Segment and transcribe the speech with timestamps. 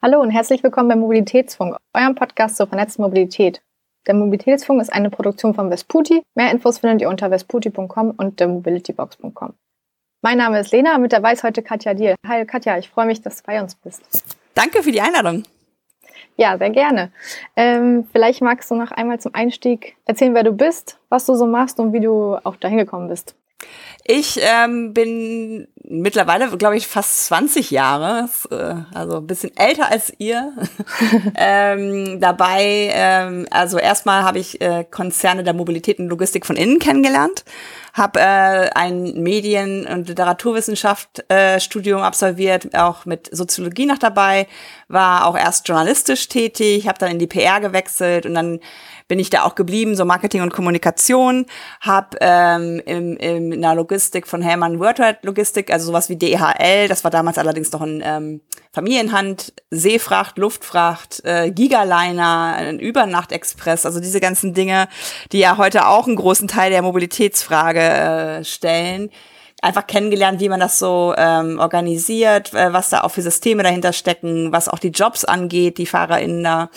[0.00, 3.60] Hallo und herzlich willkommen beim Mobilitätsfunk, eurem Podcast zur vernetzten Mobilität.
[4.06, 6.22] Der Mobilitätsfunk ist eine Produktion von Vesputi.
[6.36, 9.54] Mehr Infos findet ihr unter vesputi.com und themobilitybox.com.
[10.22, 12.14] Mein Name ist Lena, mit dabei ist heute Katja Diel.
[12.24, 14.22] Hi Katja, ich freue mich, dass du bei uns bist.
[14.54, 15.42] Danke für die Einladung.
[16.36, 17.10] Ja, sehr gerne.
[17.56, 21.44] Ähm, vielleicht magst du noch einmal zum Einstieg erzählen, wer du bist, was du so
[21.44, 23.34] machst und wie du auch dahin gekommen bist.
[24.10, 30.10] Ich ähm, bin mittlerweile, glaube ich, fast 20 Jahre, äh, also ein bisschen älter als
[30.16, 30.54] ihr,
[31.36, 32.90] ähm, dabei.
[32.90, 37.44] Ähm, also erstmal habe ich äh, Konzerne der Mobilität und Logistik von innen kennengelernt,
[37.92, 41.60] habe äh, ein Medien- und Literaturwissenschaft äh,
[41.98, 44.46] absolviert, auch mit Soziologie noch dabei,
[44.88, 48.60] war auch erst journalistisch tätig, habe dann in die PR gewechselt und dann
[49.08, 51.46] bin ich da auch geblieben, so Marketing und Kommunikation,
[51.80, 56.88] habe ähm, im, im, in der Logistik von Hellmann Worldwide Logistik, also sowas wie DHL,
[56.88, 58.40] das war damals allerdings noch ein ähm,
[58.72, 64.88] Familienhand, Seefracht, Luftfracht, äh, Gigaliner, ein Übernachtexpress, also diese ganzen Dinge,
[65.32, 69.10] die ja heute auch einen großen Teil der Mobilitätsfrage äh, stellen
[69.60, 73.92] einfach kennengelernt, wie man das so ähm, organisiert, äh, was da auch für Systeme dahinter
[73.92, 76.70] stecken, was auch die Jobs angeht, die FahrerInnen da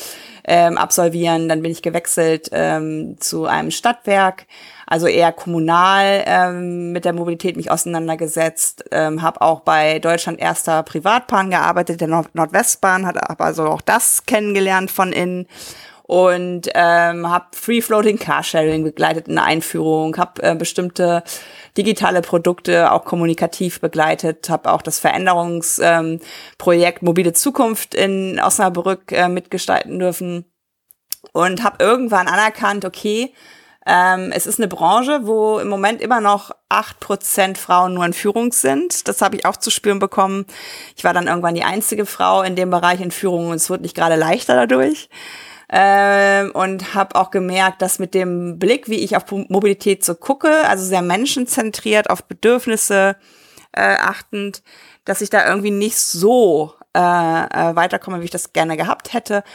[0.46, 1.48] ähm, absolvieren.
[1.48, 4.48] Dann bin ich gewechselt ähm, zu einem Stadtwerk,
[4.88, 8.86] also eher kommunal ähm, mit der Mobilität mich auseinandergesetzt.
[8.92, 14.26] Ähm, habe auch bei Deutschland erster Privatbahn gearbeitet, der Nord Nordwestbahn, hat also auch das
[14.26, 15.48] kennengelernt von innen
[16.12, 21.24] und ähm, habe Free Floating Carsharing begleitet in der Einführung, habe äh, bestimmte
[21.78, 29.30] digitale Produkte auch kommunikativ begleitet, habe auch das Veränderungsprojekt ähm, Mobile Zukunft in Osnabrück äh,
[29.30, 30.44] mitgestalten dürfen
[31.32, 33.34] und habe irgendwann anerkannt, okay,
[33.86, 38.12] ähm, es ist eine Branche, wo im Moment immer noch acht Prozent Frauen nur in
[38.12, 39.08] Führung sind.
[39.08, 40.46] Das habe ich auch zu spüren bekommen.
[40.98, 43.80] Ich war dann irgendwann die einzige Frau in dem Bereich in Führung und es wird
[43.80, 45.08] nicht gerade leichter dadurch
[45.72, 50.68] ähm, und habe auch gemerkt, dass mit dem Blick, wie ich auf Mobilität so gucke,
[50.68, 53.16] also sehr menschenzentriert, auf Bedürfnisse
[53.72, 54.64] äh, achtend,
[55.06, 59.46] dass ich da irgendwie nicht so äh, äh, weiterkomme, wie ich das gerne gehabt hätte.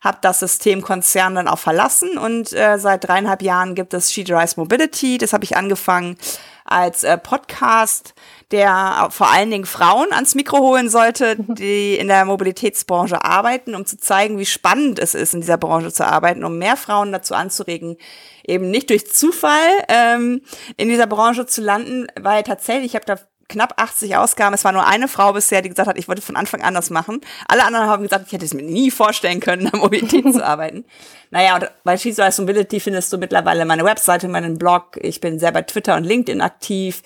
[0.00, 4.22] Habe das System Konzern dann auch verlassen und äh, seit dreieinhalb Jahren gibt es She
[4.22, 5.18] Drives Mobility.
[5.18, 6.16] Das habe ich angefangen
[6.64, 8.14] als äh, Podcast,
[8.50, 13.84] der vor allen Dingen Frauen ans Mikro holen sollte, die in der Mobilitätsbranche arbeiten, um
[13.84, 17.34] zu zeigen, wie spannend es ist, in dieser Branche zu arbeiten, um mehr Frauen dazu
[17.34, 17.96] anzuregen,
[18.46, 20.42] eben nicht durch Zufall ähm,
[20.76, 23.18] in dieser Branche zu landen, weil tatsächlich, ich habe da
[23.48, 24.54] knapp 80 Ausgaben.
[24.54, 26.90] Es war nur eine Frau bisher, die gesagt hat, ich wollte von Anfang an das
[26.90, 27.20] machen.
[27.48, 30.84] Alle anderen haben gesagt, ich hätte es mir nie vorstellen können, an Mobilität zu arbeiten.
[31.30, 34.98] Naja, und bei She's Rise Mobility findest du mittlerweile meine Webseite, meinen Blog.
[35.00, 37.02] Ich bin sehr bei Twitter und LinkedIn aktiv.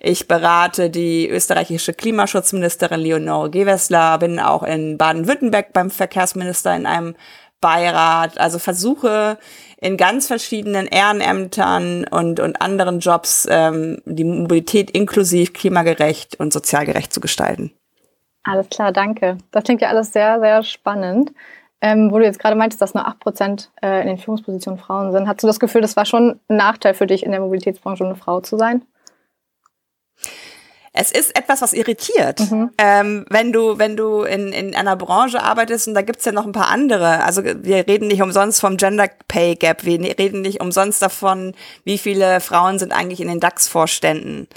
[0.00, 7.14] Ich berate die österreichische Klimaschutzministerin Leonore Gewessler, bin auch in Baden-Württemberg beim Verkehrsminister in einem
[7.60, 9.38] Beirat, also versuche
[9.80, 16.86] in ganz verschiedenen Ehrenämtern und, und anderen Jobs ähm, die Mobilität inklusiv, klimagerecht und sozial
[16.86, 17.72] gerecht zu gestalten.
[18.42, 19.38] Alles klar, danke.
[19.50, 21.32] Das klingt ja alles sehr, sehr spannend.
[21.82, 25.26] Ähm, wo du jetzt gerade meintest, dass nur 8% äh, in den Führungspositionen Frauen sind.
[25.26, 28.16] Hast du das Gefühl, das war schon ein Nachteil für dich, in der Mobilitätsbranche eine
[28.16, 28.82] Frau zu sein?
[30.92, 32.40] Es ist etwas, was irritiert.
[32.50, 32.70] Mhm.
[32.76, 36.46] Ähm, wenn du, wenn du in, in einer Branche arbeitest und da gibt's ja noch
[36.46, 37.22] ein paar andere.
[37.24, 41.54] Also wir reden nicht umsonst vom Gender Pay Gap, wir ne, reden nicht umsonst davon,
[41.84, 44.48] wie viele Frauen sind eigentlich in den DAX-Vorständen.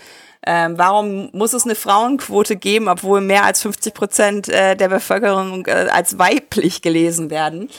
[0.46, 5.68] Ähm, warum muss es eine Frauenquote geben, obwohl mehr als 50 Prozent äh, der Bevölkerung
[5.68, 7.70] äh, als weiblich gelesen werden?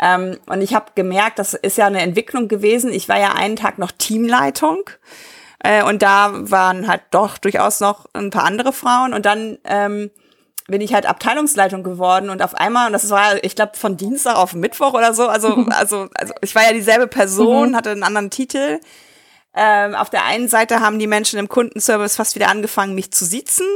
[0.00, 2.92] Ähm, und ich habe gemerkt, das ist ja eine Entwicklung gewesen.
[2.92, 4.82] Ich war ja einen Tag noch Teamleitung.
[5.62, 9.14] Äh, und da waren halt doch durchaus noch ein paar andere Frauen.
[9.14, 10.10] Und dann ähm,
[10.66, 14.36] bin ich halt Abteilungsleitung geworden und auf einmal, und das war, ich glaube, von Dienstag
[14.36, 17.76] auf Mittwoch oder so, also, also, also ich war ja dieselbe Person, mhm.
[17.76, 18.80] hatte einen anderen Titel.
[19.54, 23.24] Ähm, auf der einen Seite haben die Menschen im Kundenservice fast wieder angefangen, mich zu
[23.26, 23.66] sitzen,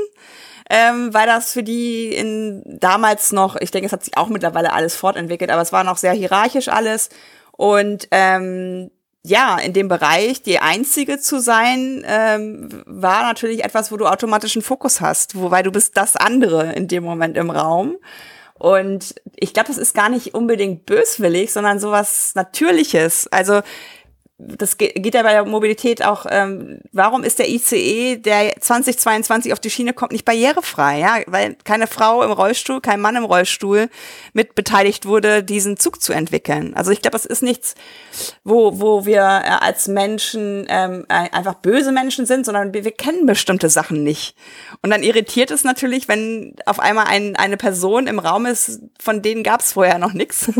[0.71, 4.73] ähm, weil das für die in damals noch, ich denke, es hat sich auch mittlerweile
[4.73, 7.11] alles fortentwickelt, aber es war noch sehr hierarchisch alles.
[7.53, 8.91] Und ähm,
[9.27, 14.63] ja, in dem Bereich die Einzige zu sein, ähm, war natürlich etwas, wo du automatischen
[14.63, 17.97] Fokus hast, wobei du bist das andere in dem Moment im Raum.
[18.55, 23.27] Und ich glaube, das ist gar nicht unbedingt böswillig, sondern sowas Natürliches.
[23.33, 23.63] Also
[24.39, 29.61] das geht ja bei der Mobilität auch, ähm, warum ist der ICE, der 2022 auf
[29.61, 30.99] die Schiene kommt, nicht barrierefrei?
[30.99, 33.89] Ja, weil keine Frau im Rollstuhl, kein Mann im Rollstuhl
[34.35, 36.75] mit beteiligt wurde, diesen Zug zu entwickeln.
[36.75, 37.77] Also ich glaube, das ist nichts,
[38.45, 43.25] wo, wo wir äh, als Menschen ähm, einfach böse Menschen sind, sondern wir, wir kennen
[43.25, 44.37] bestimmte Sachen nicht.
[44.83, 49.23] Und dann irritiert es natürlich, wenn auf einmal ein, eine Person im Raum ist, von
[49.23, 50.53] denen gab es vorher noch nichts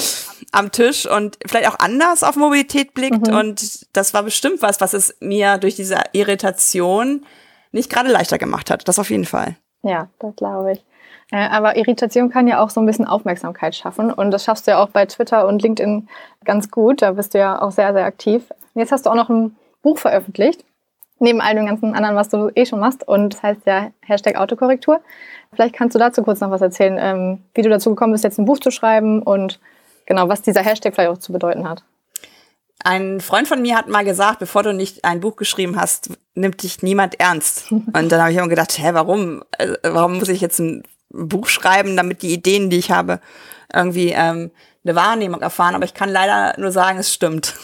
[0.52, 3.23] am Tisch und vielleicht auch anders auf Mobilität blickt Mhm.
[3.32, 7.24] Und das war bestimmt was, was es mir durch diese Irritation
[7.72, 8.86] nicht gerade leichter gemacht hat.
[8.88, 9.56] Das auf jeden Fall.
[9.82, 10.84] Ja, das glaube ich.
[11.30, 14.12] Äh, aber Irritation kann ja auch so ein bisschen Aufmerksamkeit schaffen.
[14.12, 16.08] Und das schaffst du ja auch bei Twitter und LinkedIn
[16.44, 17.02] ganz gut.
[17.02, 18.44] Da bist du ja auch sehr, sehr aktiv.
[18.74, 20.64] Jetzt hast du auch noch ein Buch veröffentlicht.
[21.18, 23.06] Neben all dem ganzen anderen, was du eh schon machst.
[23.06, 25.00] Und das heißt ja Hashtag Autokorrektur.
[25.52, 28.38] Vielleicht kannst du dazu kurz noch was erzählen, ähm, wie du dazu gekommen bist, jetzt
[28.38, 29.60] ein Buch zu schreiben und
[30.06, 31.84] genau, was dieser Hashtag vielleicht auch zu bedeuten hat.
[32.86, 36.62] Ein Freund von mir hat mal gesagt, bevor du nicht ein Buch geschrieben hast, nimmt
[36.62, 37.72] dich niemand ernst.
[37.72, 39.42] Und dann habe ich immer gedacht, hä, warum?
[39.58, 43.20] Äh, warum muss ich jetzt ein Buch schreiben, damit die Ideen, die ich habe,
[43.72, 44.50] irgendwie ähm,
[44.84, 45.74] eine Wahrnehmung erfahren?
[45.74, 47.54] Aber ich kann leider nur sagen, es stimmt.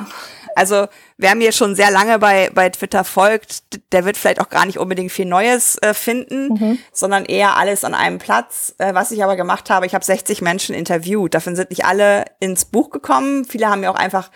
[0.54, 0.86] also
[1.16, 4.78] wer mir schon sehr lange bei, bei Twitter folgt, der wird vielleicht auch gar nicht
[4.78, 6.78] unbedingt viel Neues äh, finden, mhm.
[6.92, 8.76] sondern eher alles an einem Platz.
[8.78, 11.34] Äh, was ich aber gemacht habe, ich habe 60 Menschen interviewt.
[11.34, 13.44] Davon sind nicht alle ins Buch gekommen.
[13.44, 14.30] Viele haben mir auch einfach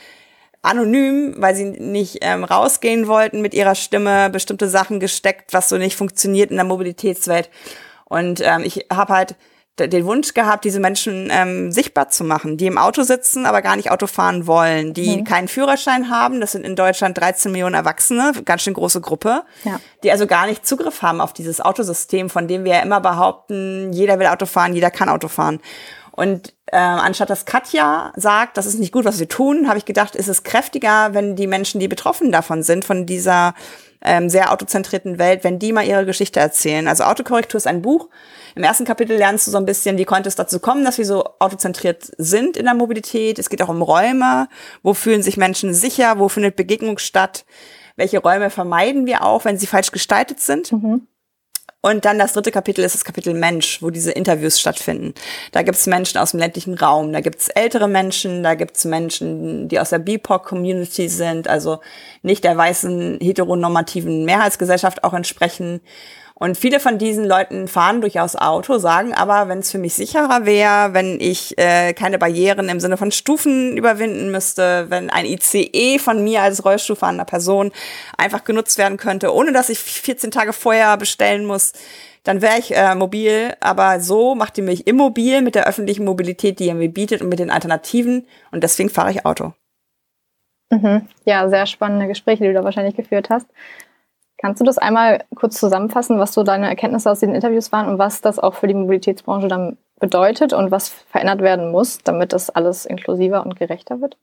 [0.62, 5.76] anonym, weil sie nicht ähm, rausgehen wollten mit ihrer Stimme, bestimmte Sachen gesteckt, was so
[5.76, 7.50] nicht funktioniert in der Mobilitätswelt.
[8.04, 9.36] Und ähm, ich habe halt
[9.78, 13.74] den Wunsch gehabt, diese Menschen ähm, sichtbar zu machen, die im Auto sitzen, aber gar
[13.76, 15.24] nicht Auto fahren wollen, die mhm.
[15.24, 16.40] keinen Führerschein haben.
[16.40, 19.80] Das sind in Deutschland 13 Millionen Erwachsene, ganz schön große Gruppe, ja.
[20.04, 23.92] die also gar nicht Zugriff haben auf dieses Autosystem, von dem wir ja immer behaupten,
[23.92, 25.60] jeder will Auto fahren, jeder kann Auto fahren.
[26.10, 29.84] Und äh, anstatt dass Katja sagt, das ist nicht gut, was wir tun, habe ich
[29.84, 33.54] gedacht, ist es kräftiger, wenn die Menschen, die betroffen davon sind, von dieser
[34.00, 36.88] ähm, sehr autozentrierten Welt, wenn die mal ihre Geschichte erzählen.
[36.88, 38.08] Also Autokorrektur ist ein Buch.
[38.54, 41.06] Im ersten Kapitel lernst du so ein bisschen, wie konnte es dazu kommen, dass wir
[41.06, 43.38] so autozentriert sind in der Mobilität.
[43.38, 44.48] Es geht auch um Räume.
[44.82, 46.18] Wo fühlen sich Menschen sicher?
[46.18, 47.44] Wo findet Begegnung statt?
[47.96, 50.72] Welche Räume vermeiden wir auch, wenn sie falsch gestaltet sind?
[50.72, 51.06] Mhm.
[51.84, 55.14] Und dann das dritte Kapitel ist das Kapitel Mensch, wo diese Interviews stattfinden.
[55.50, 59.80] Da gibt's Menschen aus dem ländlichen Raum, da gibt's ältere Menschen, da gibt's Menschen, die
[59.80, 61.80] aus der BIPOC-Community sind, also
[62.22, 65.80] nicht der weißen heteronormativen Mehrheitsgesellschaft auch entsprechen.
[66.42, 70.44] Und viele von diesen Leuten fahren durchaus Auto, sagen aber, wenn es für mich sicherer
[70.44, 76.00] wäre, wenn ich äh, keine Barrieren im Sinne von Stufen überwinden müsste, wenn ein ICE
[76.00, 77.70] von mir als Rollstuhlfahrender Person
[78.18, 81.74] einfach genutzt werden könnte, ohne dass ich 14 Tage vorher bestellen muss,
[82.24, 83.54] dann wäre ich äh, mobil.
[83.60, 87.28] Aber so macht ihr mich immobil mit der öffentlichen Mobilität, die ihr mir bietet und
[87.28, 88.26] mit den Alternativen.
[88.50, 89.52] Und deswegen fahre ich Auto.
[90.70, 91.06] Mhm.
[91.24, 93.46] Ja, sehr spannende Gespräche, die du da wahrscheinlich geführt hast.
[94.42, 97.98] Kannst du das einmal kurz zusammenfassen, was so deine Erkenntnisse aus den Interviews waren und
[97.98, 102.50] was das auch für die Mobilitätsbranche dann bedeutet und was verändert werden muss, damit das
[102.50, 104.16] alles inklusiver und gerechter wird?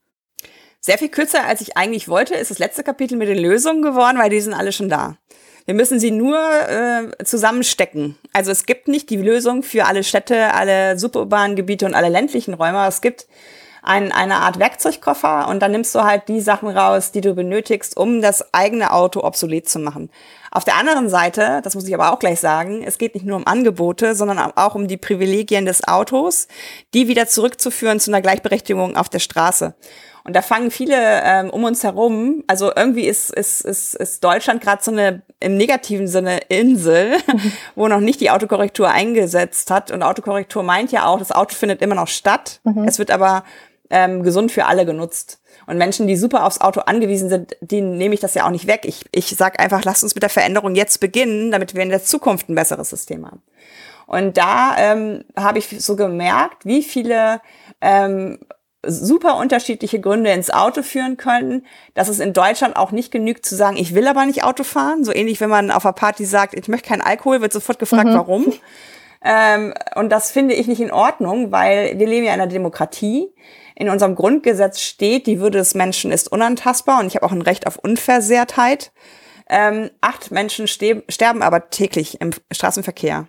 [0.81, 4.17] Sehr viel kürzer, als ich eigentlich wollte, ist das letzte Kapitel mit den Lösungen geworden,
[4.17, 5.15] weil die sind alle schon da.
[5.63, 8.17] Wir müssen sie nur äh, zusammenstecken.
[8.33, 12.55] Also es gibt nicht die Lösung für alle Städte, alle suburbanen Gebiete und alle ländlichen
[12.55, 12.85] Räume.
[12.87, 13.25] Es gibt
[13.81, 17.97] ein, eine Art Werkzeugkoffer und dann nimmst du halt die Sachen raus, die du benötigst,
[17.97, 20.09] um das eigene Auto obsolet zu machen.
[20.51, 23.37] Auf der anderen Seite, das muss ich aber auch gleich sagen, es geht nicht nur
[23.37, 26.47] um Angebote, sondern auch um die Privilegien des Autos,
[26.93, 29.75] die wieder zurückzuführen zu einer Gleichberechtigung auf der Straße.
[30.23, 34.61] Und da fangen viele ähm, um uns herum, also irgendwie ist, ist, ist, ist Deutschland
[34.61, 37.17] gerade so eine im negativen Sinne Insel,
[37.75, 39.91] wo noch nicht die Autokorrektur eingesetzt hat.
[39.91, 42.59] Und Autokorrektur meint ja auch, das Auto findet immer noch statt.
[42.63, 42.83] Mhm.
[42.83, 43.43] Es wird aber
[43.89, 45.41] ähm, gesund für alle genutzt.
[45.65, 48.67] Und Menschen, die super aufs Auto angewiesen sind, denen nehme ich das ja auch nicht
[48.67, 48.81] weg.
[48.83, 52.03] Ich, ich sage einfach, lasst uns mit der Veränderung jetzt beginnen, damit wir in der
[52.03, 53.41] Zukunft ein besseres System haben.
[54.07, 57.41] Und da ähm, habe ich so gemerkt, wie viele
[57.81, 58.39] ähm,
[58.83, 63.55] super unterschiedliche Gründe ins Auto führen können, dass es in Deutschland auch nicht genügt zu
[63.55, 65.03] sagen, ich will aber nicht Auto fahren.
[65.03, 68.09] So ähnlich, wenn man auf einer Party sagt, ich möchte keinen Alkohol, wird sofort gefragt,
[68.09, 68.13] mhm.
[68.13, 68.53] warum.
[69.21, 73.27] Ähm, und das finde ich nicht in Ordnung, weil wir leben ja in einer Demokratie
[73.79, 77.41] in unserem Grundgesetz steht, die Würde des Menschen ist unantastbar und ich habe auch ein
[77.41, 78.91] Recht auf Unversehrtheit.
[79.49, 83.27] Ähm, acht Menschen sterben aber täglich im Straßenverkehr.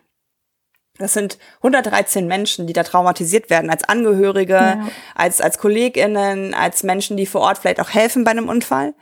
[0.99, 4.88] Das sind 113 Menschen, die da traumatisiert werden, als Angehörige, ja.
[5.14, 8.92] als, als KollegInnen, als Menschen, die vor Ort vielleicht auch helfen bei einem Unfall.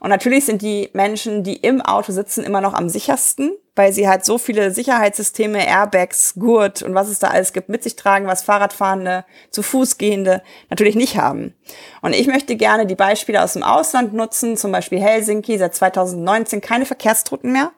[0.00, 4.08] Und natürlich sind die Menschen, die im Auto sitzen, immer noch am sichersten, weil sie
[4.08, 8.26] halt so viele Sicherheitssysteme, Airbags, Gurt und was es da alles gibt, mit sich tragen,
[8.26, 11.54] was Fahrradfahrende, zu Fuß gehende natürlich nicht haben.
[12.00, 16.62] Und ich möchte gerne die Beispiele aus dem Ausland nutzen, zum Beispiel Helsinki, seit 2019
[16.62, 17.70] keine Verkehrstoten mehr,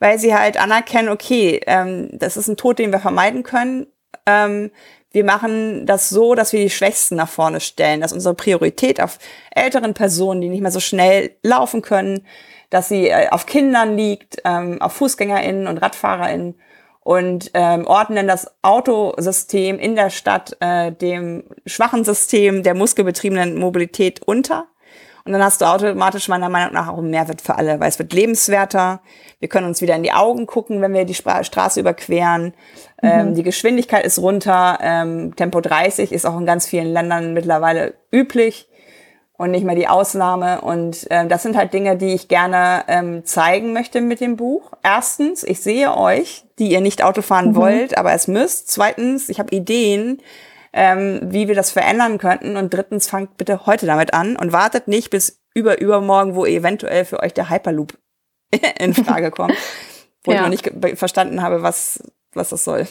[0.00, 3.86] weil sie halt anerkennen, okay, ähm, das ist ein Tod, den wir vermeiden können.
[4.26, 4.72] Ähm,
[5.12, 9.18] wir machen das so, dass wir die Schwächsten nach vorne stellen, dass unsere Priorität auf
[9.50, 12.26] älteren Personen, die nicht mehr so schnell laufen können,
[12.70, 16.54] dass sie äh, auf Kindern liegt, ähm, auf FußgängerInnen und RadfahrerInnen
[17.02, 24.22] und ähm, ordnen das Autosystem in der Stadt äh, dem schwachen System der muskelbetriebenen Mobilität
[24.22, 24.66] unter.
[25.24, 27.98] Und dann hast du automatisch meiner Meinung nach auch einen Mehrwert für alle, weil es
[27.98, 29.00] wird lebenswerter.
[29.38, 32.54] Wir können uns wieder in die Augen gucken, wenn wir die Straße überqueren.
[33.02, 33.28] Ähm, mhm.
[33.28, 34.78] Ähm, die Geschwindigkeit ist runter.
[34.80, 38.68] Ähm, Tempo 30 ist auch in ganz vielen Ländern mittlerweile üblich
[39.40, 40.60] und nicht mehr die Ausnahme.
[40.60, 44.72] Und ähm, das sind halt Dinge, die ich gerne ähm, zeigen möchte mit dem Buch.
[44.82, 47.54] Erstens, ich sehe euch, die ihr nicht Auto fahren mhm.
[47.54, 48.70] wollt, aber es müsst.
[48.70, 50.20] Zweitens, ich habe Ideen,
[50.72, 52.56] ähm, wie wir das verändern könnten.
[52.56, 57.04] Und drittens, fangt bitte heute damit an und wartet nicht bis über übermorgen, wo eventuell
[57.04, 57.98] für euch der Hyperloop
[58.78, 59.54] in Frage kommt.
[60.24, 60.38] wo ja.
[60.38, 62.02] ich noch nicht verstanden habe, was,
[62.34, 62.86] was das soll.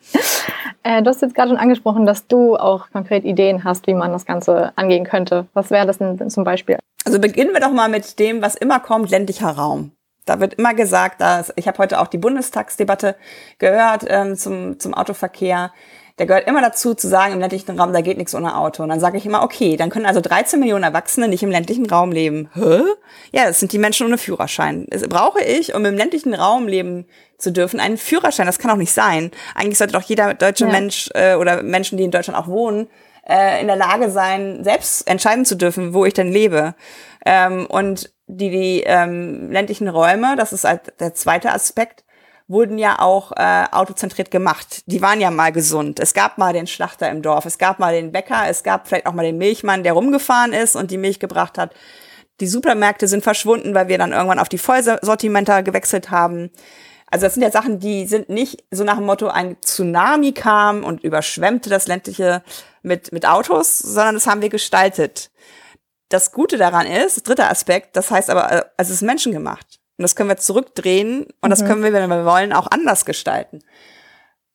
[0.82, 4.12] äh, du hast jetzt gerade schon angesprochen, dass du auch konkret Ideen hast, wie man
[4.12, 5.46] das Ganze angehen könnte.
[5.52, 6.78] Was wäre das denn zum Beispiel?
[7.04, 9.92] Also beginnen wir doch mal mit dem, was immer kommt, ländlicher Raum.
[10.26, 13.16] Da wird immer gesagt, dass ich habe heute auch die Bundestagsdebatte
[13.58, 15.72] gehört ähm, zum, zum Autoverkehr
[16.20, 18.82] der gehört immer dazu, zu sagen, im ländlichen Raum, da geht nichts ohne Auto.
[18.82, 21.86] Und dann sage ich immer, okay, dann können also 13 Millionen Erwachsene nicht im ländlichen
[21.88, 22.50] Raum leben.
[22.52, 22.82] Hä?
[23.32, 24.86] Ja, das sind die Menschen ohne Führerschein.
[24.90, 27.06] Das brauche ich, um im ländlichen Raum leben
[27.38, 28.44] zu dürfen, einen Führerschein.
[28.44, 29.30] Das kann auch nicht sein.
[29.54, 30.70] Eigentlich sollte doch jeder deutsche ja.
[30.70, 32.88] Mensch äh, oder Menschen, die in Deutschland auch wohnen,
[33.26, 36.74] äh, in der Lage sein, selbst entscheiden zu dürfen, wo ich denn lebe.
[37.24, 42.04] Ähm, und die, die ähm, ländlichen Räume, das ist halt der zweite Aspekt,
[42.50, 44.82] wurden ja auch äh, autozentriert gemacht.
[44.86, 46.00] Die waren ja mal gesund.
[46.00, 49.06] Es gab mal den Schlachter im Dorf, es gab mal den Bäcker, es gab vielleicht
[49.06, 51.72] auch mal den Milchmann, der rumgefahren ist und die Milch gebracht hat.
[52.40, 56.50] Die Supermärkte sind verschwunden, weil wir dann irgendwann auf die Vollsortimenter gewechselt haben.
[57.06, 60.82] Also das sind ja Sachen, die sind nicht so nach dem Motto, ein Tsunami kam
[60.82, 62.42] und überschwemmte das ländliche
[62.82, 65.30] mit, mit Autos, sondern das haben wir gestaltet.
[66.08, 69.69] Das Gute daran ist, dritter Aspekt, das heißt aber, äh, es ist menschengemacht.
[70.00, 71.50] Und das können wir zurückdrehen und mhm.
[71.50, 73.58] das können wir, wenn wir wollen, auch anders gestalten.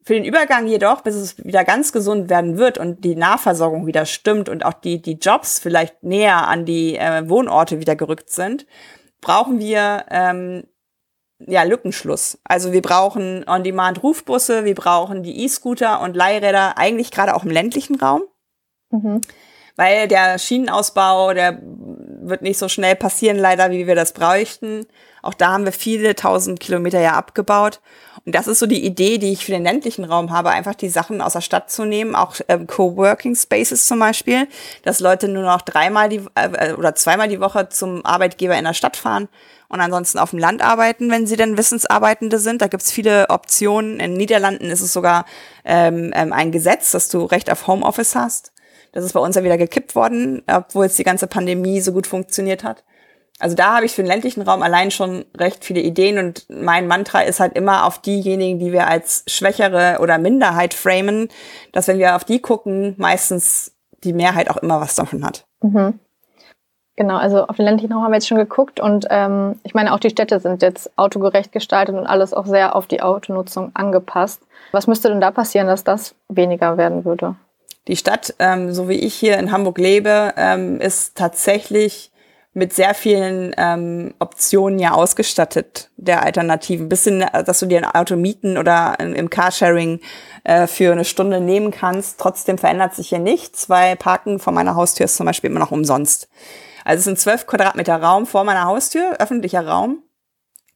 [0.04, 4.08] Für den Übergang jedoch, bis es wieder ganz gesund werden wird und die Nahversorgung wieder
[4.08, 8.66] stimmt und auch die, die Jobs vielleicht näher an die äh, Wohnorte wieder gerückt sind,
[9.22, 10.64] brauchen wir ähm,
[11.38, 12.40] ja, Lückenschluss.
[12.44, 17.98] Also wir brauchen On-Demand-Rufbusse, wir brauchen die E-Scooter und Leihräder, eigentlich gerade auch im ländlichen
[17.98, 18.24] Raum.
[18.90, 19.22] Mhm.
[19.76, 21.62] Weil der Schienenausbau, der
[22.30, 24.86] wird nicht so schnell passieren, leider, wie wir das bräuchten.
[25.22, 27.80] Auch da haben wir viele tausend Kilometer ja abgebaut.
[28.26, 30.90] Und das ist so die Idee, die ich für den ländlichen Raum habe, einfach die
[30.90, 34.48] Sachen aus der Stadt zu nehmen, auch ähm, Coworking Spaces zum Beispiel,
[34.84, 38.74] dass Leute nur noch dreimal die äh, oder zweimal die Woche zum Arbeitgeber in der
[38.74, 39.30] Stadt fahren
[39.68, 42.62] und ansonsten auf dem Land arbeiten, wenn sie denn Wissensarbeitende sind.
[42.62, 43.94] Da gibt's viele Optionen.
[44.00, 45.26] In den Niederlanden ist es sogar
[45.64, 48.52] ähm, ähm, ein Gesetz, dass du Recht auf Homeoffice hast.
[48.96, 52.08] Das ist bei uns ja wieder gekippt worden, obwohl jetzt die ganze Pandemie so gut
[52.08, 52.84] funktioniert hat
[53.40, 56.88] also da habe ich für den ländlichen Raum allein schon recht viele Ideen und mein
[56.88, 61.28] Mantra ist halt immer auf diejenigen, die wir als Schwächere oder Minderheit framen,
[61.74, 65.46] dass wenn wir auf die gucken, meistens die Mehrheit auch immer was davon hat.
[65.62, 66.00] Mhm.
[66.98, 69.94] Genau, also auf den ländlichen Raum haben wir jetzt schon geguckt und ähm, ich meine,
[69.94, 74.42] auch die Städte sind jetzt autogerecht gestaltet und alles auch sehr auf die Autonutzung angepasst.
[74.72, 77.36] Was müsste denn da passieren, dass das weniger werden würde?
[77.88, 82.12] Die Stadt, ähm, so wie ich hier in Hamburg lebe, ähm, ist tatsächlich
[82.54, 86.88] mit sehr vielen ähm, Optionen ja ausgestattet der Alternativen.
[86.88, 90.00] Bis hin, dass du dir ein Auto mieten oder im Carsharing
[90.46, 92.18] äh, für eine Stunde nehmen kannst.
[92.18, 95.72] Trotzdem verändert sich hier nichts, weil Parken vor meiner Haustür ist zum Beispiel immer noch
[95.72, 96.30] umsonst.
[96.86, 100.04] Also es sind zwölf Quadratmeter Raum vor meiner Haustür, öffentlicher Raum,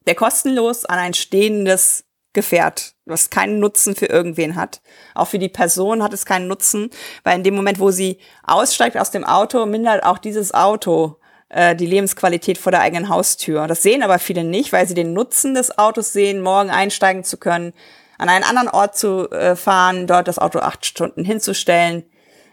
[0.06, 4.81] der kostenlos an ein stehendes Gefährt, was keinen Nutzen für irgendwen hat.
[5.15, 6.91] Auch für die Person hat es keinen Nutzen,
[7.24, 11.17] weil in dem Moment, wo sie aussteigt aus dem Auto, mindert auch dieses Auto
[11.50, 13.65] äh, die Lebensqualität vor der eigenen Haustür.
[13.65, 17.38] Das sehen aber viele nicht, weil sie den Nutzen des Autos sehen, morgen einsteigen zu
[17.38, 17.74] können,
[18.19, 22.03] an einen anderen Ort zu äh, fahren, dort das Auto acht Stunden hinzustellen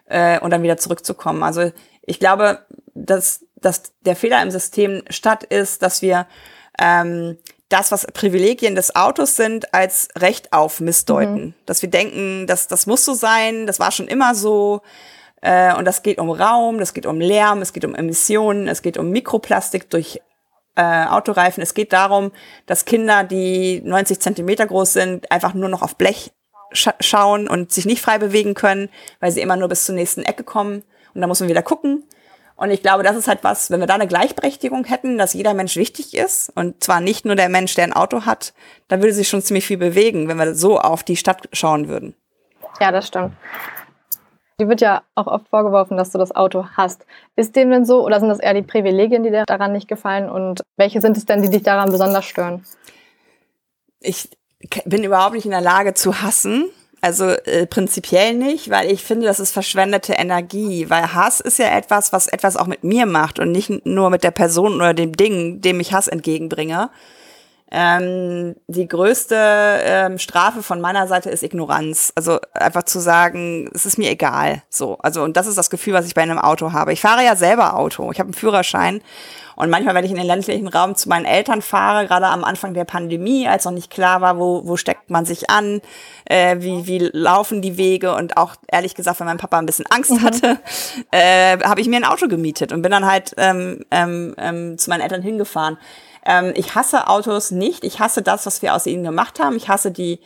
[0.07, 1.43] äh, und dann wieder zurückzukommen.
[1.43, 2.65] Also ich glaube,
[2.95, 6.27] dass, dass der Fehler im System statt ist, dass wir
[6.79, 7.37] ähm,
[7.69, 11.47] das, was Privilegien des Autos sind, als Recht auf missdeuten.
[11.47, 11.55] Mhm.
[11.67, 14.83] Dass wir denken, dass das muss so sein, das war schon immer so.
[15.41, 18.83] Äh, und das geht um Raum, das geht um Lärm, es geht um Emissionen, es
[18.83, 20.21] geht um Mikroplastik durch
[20.77, 21.63] äh, Autoreifen.
[21.63, 22.31] Es geht darum,
[22.67, 26.33] dass Kinder, die 90 Zentimeter groß sind, einfach nur noch auf Blech
[26.73, 28.89] scha schauen und sich nicht frei bewegen können,
[29.21, 30.85] weil sie immer nur bis zur nächsten Ecke kommen.
[31.15, 32.05] Und da muss man wieder gucken.
[32.57, 35.53] Und ich glaube, das ist halt was, wenn wir da eine Gleichberechtigung hätten, dass jeder
[35.53, 38.55] Mensch wichtig ist und zwar nicht nur der Mensch, der ein Auto hat,
[38.89, 42.15] da würde sich schon ziemlich viel bewegen, wenn wir so auf die Stadt schauen würden.
[42.81, 43.35] Ja, das stimmt.
[44.59, 47.05] Dir wird ja auch oft vorgeworfen, dass du das Auto hast.
[47.37, 50.31] Ist dem denn so oder sind das eher die Privilegien, die dir daran nicht gefallen?
[50.31, 52.65] Und welche sind es denn, die dich daran besonders stören?
[54.01, 54.31] Ich
[54.87, 56.71] bin überhaupt nicht in der Lage zu hassen.
[57.01, 60.89] Also äh, prinzipiell nicht, weil ich finde, das ist verschwendete Energie.
[60.89, 64.25] Weil Hass ist ja etwas, was etwas auch mit mir macht und nicht nur mit
[64.25, 66.91] der Person oder dem Ding, dem ich Hass entgegenbringe.
[67.73, 72.13] Ähm, die größte ähm, Strafe von meiner Seite ist Ignoranz.
[72.15, 74.63] Also einfach zu sagen, es ist mir egal.
[74.71, 76.93] So, also und das ist das Gefühl, was ich bei einem Auto habe.
[76.93, 78.11] Ich fahre ja selber Auto.
[78.13, 79.01] Ich habe einen Führerschein
[79.57, 82.75] und manchmal, wenn ich in den ländlichen Raum zu meinen Eltern fahre, gerade am Anfang
[82.75, 85.81] der Pandemie, als noch nicht klar war, wo, wo steckt man sich an,
[86.27, 89.87] äh, wie, wie laufen die Wege und auch ehrlich gesagt, wenn mein Papa ein bisschen
[89.87, 90.23] Angst mhm.
[90.23, 90.59] hatte,
[91.11, 94.91] äh, habe ich mir ein Auto gemietet und bin dann halt ähm, ähm, ähm, zu
[94.91, 95.79] meinen Eltern hingefahren.
[96.27, 97.85] Ähm, ich hasse Autos nicht.
[97.85, 99.57] Ich hasse das, was wir aus ihnen gemacht haben.
[99.57, 100.21] Ich hasse die,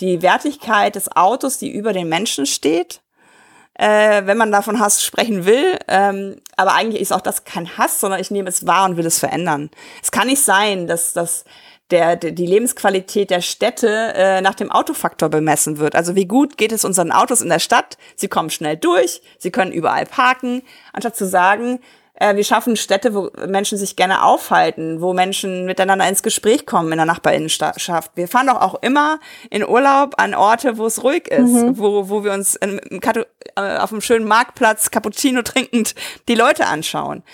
[0.00, 3.00] die Wertigkeit des Autos, die über den Menschen steht.
[3.74, 5.78] Äh, wenn man davon Hass sprechen will.
[5.88, 9.06] Ähm, aber eigentlich ist auch das kein Hass, sondern ich nehme es wahr und will
[9.06, 9.70] es verändern.
[10.02, 11.44] Es kann nicht sein, dass, dass
[11.90, 15.94] der, die Lebensqualität der Städte äh, nach dem Autofaktor bemessen wird.
[15.94, 17.96] Also wie gut geht es unseren Autos in der Stadt?
[18.16, 21.80] Sie kommen schnell durch, sie können überall parken, anstatt zu sagen,
[22.22, 26.92] äh, wir schaffen Städte, wo Menschen sich gerne aufhalten, wo Menschen miteinander ins Gespräch kommen
[26.92, 28.12] in der Nachbarinnenschaft.
[28.14, 29.18] Wir fahren doch auch immer
[29.50, 31.78] in Urlaub an Orte, wo es ruhig ist, mhm.
[31.78, 35.96] wo, wo wir uns in, äh, auf einem schönen Marktplatz Cappuccino trinkend
[36.28, 37.24] die Leute anschauen.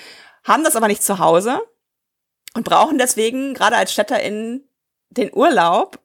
[0.44, 1.60] Haben das aber nicht zu Hause
[2.54, 4.66] und brauchen deswegen gerade als StädterInnen
[5.10, 5.98] den Urlaub,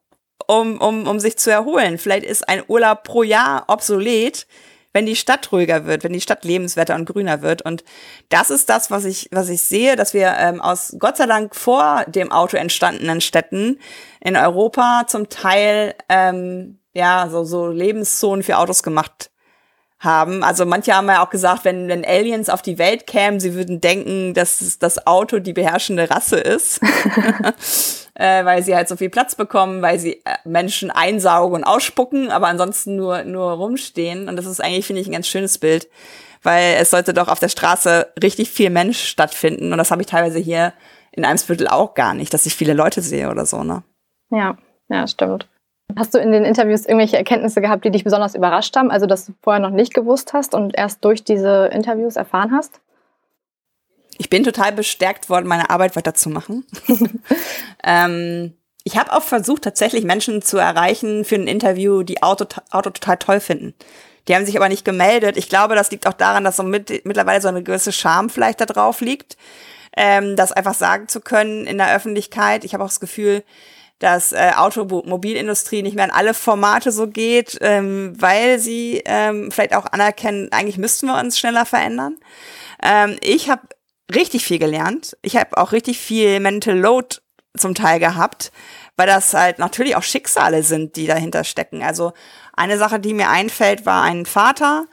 [0.48, 1.98] um, um, um sich zu erholen.
[1.98, 4.46] Vielleicht ist ein Urlaub pro Jahr obsolet,
[4.94, 7.64] wenn die Stadt ruhiger wird, wenn die Stadt lebenswerter und grüner wird.
[7.64, 7.84] Und
[8.30, 11.56] das ist das, was ich, was ich sehe, dass wir ähm, aus Gott sei Dank
[11.56, 13.80] vor dem Auto entstandenen Städten
[14.22, 19.32] in Europa zum Teil ähm, ja so, so Lebenszonen für Autos gemacht
[20.04, 20.44] haben.
[20.44, 23.82] Also manche haben ja auch gesagt, wenn, wenn Aliens auf die Welt kämen, sie würden
[23.82, 26.80] denken, dass das Auto die beherrschende Rasse ist.
[28.16, 32.30] äh, weil sie halt so viel Platz bekommen, weil sie äh, Menschen einsaugen und ausspucken,
[32.30, 34.30] aber ansonsten nur, nur rumstehen.
[34.30, 35.88] Und das ist eigentlich, finde ich, ein ganz schönes Bild,
[36.44, 39.72] weil es sollte doch auf der Straße richtig viel Mensch stattfinden.
[39.72, 40.74] Und das habe ich teilweise hier
[41.12, 43.84] in Eimsbüttel auch gar nicht, dass ich viele Leute sehe oder so, ne?
[44.30, 44.58] Ja,
[44.90, 45.48] ja, stimmt.
[45.98, 49.26] Hast du in den Interviews irgendwelche Erkenntnisse gehabt, die dich besonders überrascht haben, also dass
[49.26, 52.80] du vorher noch nicht gewusst hast und erst durch diese Interviews erfahren hast?
[54.18, 56.66] Ich bin total bestärkt worden, meine Arbeit weiterzumachen.
[57.84, 58.54] ähm,
[58.84, 63.18] ich habe auch versucht, tatsächlich Menschen zu erreichen für ein Interview, die Auto, Auto total
[63.18, 63.74] toll finden.
[64.28, 65.38] Die haben sich aber nicht gemeldet.
[65.38, 68.62] Ich glaube, das liegt auch daran, dass so mit, mittlerweile so eine gewisse Scham vielleicht
[68.62, 69.38] da drauf liegt,
[69.98, 72.64] ähm, das einfach sagen zu können in der Öffentlichkeit.
[72.64, 73.44] Ich habe auch das Gefühl,
[74.04, 79.74] dass äh, Automobilindustrie nicht mehr an alle Formate so geht, ähm, weil sie ähm, vielleicht
[79.74, 82.18] auch anerkennen, eigentlich müssten wir uns schneller verändern.
[82.84, 83.62] Ähm, ich habe
[84.14, 85.16] richtig viel gelernt.
[85.22, 87.20] Ich habe auch richtig viel Mental Load
[87.58, 88.52] zum Teil gehabt,
[88.98, 91.82] weil das halt natürlich auch Schicksale sind, die dahinter stecken.
[91.82, 92.12] Also
[92.52, 94.84] eine Sache, die mir einfällt, war ein Vater.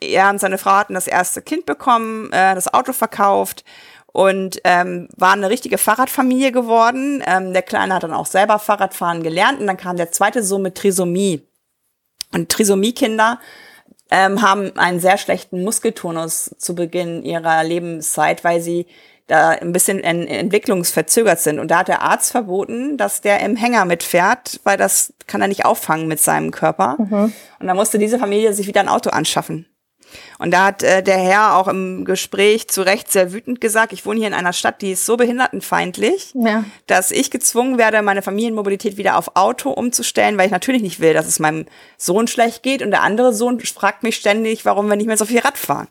[0.00, 3.64] Er und seine Frau hatten das erste Kind bekommen, äh, das Auto verkauft
[4.06, 7.22] und ähm, war eine richtige Fahrradfamilie geworden.
[7.26, 10.62] Ähm, der Kleine hat dann auch selber Fahrradfahren gelernt und dann kam der zweite Sohn
[10.62, 11.46] mit Trisomie.
[12.32, 13.38] Und Trisomie-Kinder
[14.10, 18.86] ähm, haben einen sehr schlechten Muskeltonus zu Beginn ihrer Lebenszeit, weil sie
[19.26, 21.58] da ein bisschen in, entwicklungsverzögert sind.
[21.58, 25.48] Und da hat der Arzt verboten, dass der im Hänger mitfährt, weil das kann er
[25.48, 26.96] nicht auffangen mit seinem Körper.
[26.98, 27.32] Mhm.
[27.58, 29.66] Und da musste diese Familie sich wieder ein Auto anschaffen.
[30.38, 34.06] Und da hat äh, der Herr auch im Gespräch zu Recht sehr wütend gesagt, ich
[34.06, 36.64] wohne hier in einer Stadt, die ist so behindertenfeindlich, ja.
[36.86, 41.14] dass ich gezwungen werde, meine Familienmobilität wieder auf Auto umzustellen, weil ich natürlich nicht will,
[41.14, 42.82] dass es meinem Sohn schlecht geht.
[42.82, 45.88] Und der andere Sohn fragt mich ständig, warum wir nicht mehr so viel Rad fahren.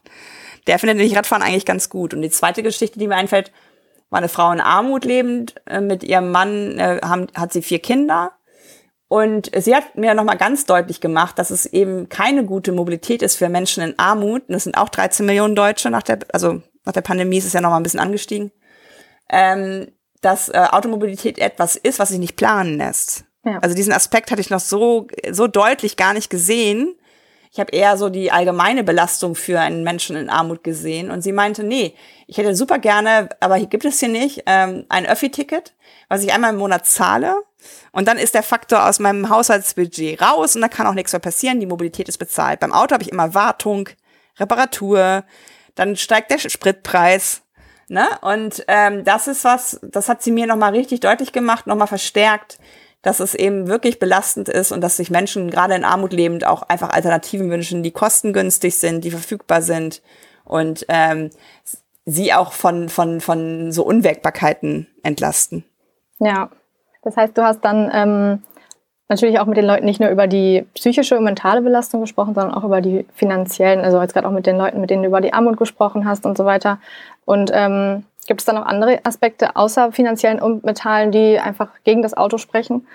[0.67, 2.13] Der findet nämlich Radfahren eigentlich ganz gut.
[2.13, 3.51] Und die zweite Geschichte, die mir einfällt,
[4.10, 5.56] war eine Frau in Armut lebend.
[5.65, 8.32] Äh, mit ihrem Mann äh, haben, hat sie vier Kinder
[9.08, 13.36] und sie hat mir nochmal ganz deutlich gemacht, dass es eben keine gute Mobilität ist
[13.36, 14.43] für Menschen in Armut.
[14.47, 17.54] Und das sind auch 13 Millionen Deutsche nach der, also nach der Pandemie ist es
[17.54, 18.51] ja nochmal ein bisschen angestiegen.
[19.30, 23.25] Ähm, dass äh, Automobilität etwas ist, was sich nicht planen lässt.
[23.43, 23.60] Ja.
[23.60, 26.95] Also diesen Aspekt hatte ich noch so, so deutlich gar nicht gesehen.
[27.56, 31.10] Ich habe eher so die allgemeine Belastung für einen Menschen in Armut gesehen.
[31.10, 31.96] Und sie meinte, nee,
[32.28, 35.74] ich hätte super gerne, aber hier gibt es hier nicht, ähm, ein Öffi-Ticket,
[36.10, 37.34] was ich einmal im Monat zahle.
[37.94, 41.22] Und dann ist der Faktor aus meinem Haushaltsbudget raus und da kann auch nichts mehr
[41.22, 41.62] passieren.
[41.62, 42.60] Die Mobilität ist bezahlt.
[42.60, 43.88] Beim Auto habe ich immer Wartung,
[44.38, 45.24] Reparatur,
[45.76, 47.41] dann steigt der Spritpreis.
[47.88, 48.06] Ne?
[48.20, 52.60] Und ähm, das ist was, das hat sie mir nochmal richtig deutlich gemacht, nochmal verstärkt,
[53.06, 56.63] dass es eben wirklich belastend ist und dass sich Menschen gerade in Armut lebend auch
[56.63, 60.02] einfach Alternativen wünschen, die kostengünstig sind, die verfügbar sind
[60.44, 61.30] und ähm,
[62.06, 65.63] sie auch von, von, von so Unwägbarkeiten entlasten.
[66.18, 66.50] Ja,
[67.04, 68.44] das heißt, du hast dann ähm,
[69.08, 72.56] natürlich auch mit den Leuten nicht nur über die psychische und mentale Belastung gesprochen, sondern
[72.56, 75.22] auch über die finanziellen, also jetzt gerade auch mit den Leuten, mit denen du über
[75.22, 76.80] die Armut gesprochen hast und so weiter.
[77.24, 82.02] Und ähm, Gibt es da noch andere Aspekte außer finanziellen und Metallen, die einfach gegen
[82.02, 82.88] das Auto sprechen?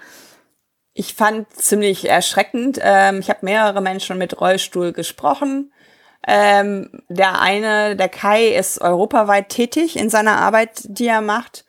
[0.93, 2.81] Ich fand ziemlich erschreckend.
[2.83, 5.73] Ähm, ich habe mehrere Menschen mit Rollstuhl gesprochen.
[6.27, 11.65] Ähm, der eine, der Kai, ist europaweit tätig in seiner Arbeit, die er macht.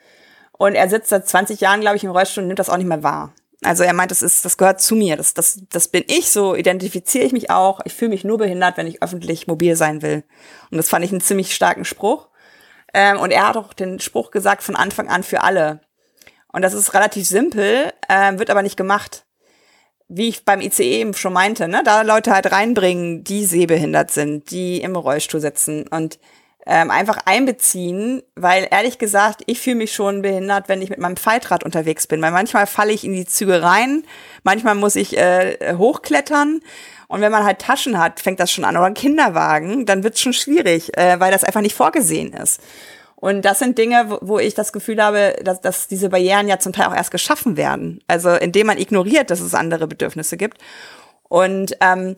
[0.58, 2.88] Und er sitzt seit 20 Jahren, glaube ich, im Rollstuhl und nimmt das auch nicht
[2.88, 3.34] mehr wahr.
[3.64, 5.18] Also er meint, das ist, das gehört zu mir.
[5.18, 7.80] Das, das, das bin ich, so identifiziere ich mich auch.
[7.86, 10.24] Ich fühle mich nur behindert, wenn ich öffentlich mobil sein will.
[10.72, 12.28] Und das fand ich einen ziemlich starken Spruch.
[12.94, 15.82] Ähm, und er hat auch den Spruch gesagt von Anfang an für alle.
[16.52, 19.26] Und das ist relativ simpel, äh, wird aber nicht gemacht.
[20.08, 24.52] Wie ich beim ICE eben schon meinte, ne, da Leute halt reinbringen, die sehbehindert sind,
[24.52, 26.20] die im Rollstuhl sitzen und
[26.68, 31.18] ähm, einfach einbeziehen, weil ehrlich gesagt, ich fühle mich schon behindert, wenn ich mit meinem
[31.18, 34.04] Faltrad unterwegs bin, weil manchmal falle ich in die Züge rein,
[34.44, 36.62] manchmal muss ich äh, hochklettern
[37.12, 38.78] und wenn man halt Taschen hat, fängt das schon an.
[38.78, 42.62] Oder ein Kinderwagen, dann wird es schon schwierig, äh, weil das einfach nicht vorgesehen ist.
[43.18, 46.58] Und das sind Dinge, wo, wo ich das Gefühl habe, dass, dass diese Barrieren ja
[46.58, 48.02] zum Teil auch erst geschaffen werden.
[48.08, 50.58] Also indem man ignoriert, dass es andere Bedürfnisse gibt.
[51.28, 52.16] Und ähm,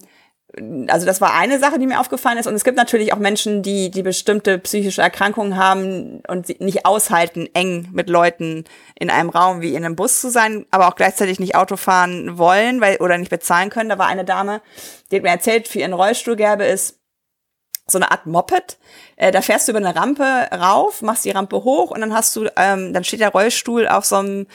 [0.87, 2.45] also das war eine Sache, die mir aufgefallen ist.
[2.45, 7.47] Und es gibt natürlich auch Menschen, die, die bestimmte psychische Erkrankungen haben und nicht aushalten,
[7.53, 8.65] eng mit Leuten
[8.99, 12.37] in einem Raum wie in einem Bus zu sein, aber auch gleichzeitig nicht Auto fahren
[12.37, 13.89] wollen, weil, oder nicht bezahlen können.
[13.89, 14.61] Da war eine Dame,
[15.09, 16.99] die hat mir erzählt, für ihren Rollstuhl gäbe es
[17.87, 18.77] so eine Art Moped.
[19.15, 22.35] Äh, da fährst du über eine Rampe rauf, machst die Rampe hoch und dann hast
[22.35, 24.47] du, ähm, dann steht der Rollstuhl auf so einem